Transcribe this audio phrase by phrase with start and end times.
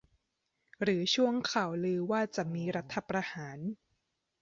[0.81, 3.59] หรือช่วงข่าวลือว่าจะมีรัฐประหาร?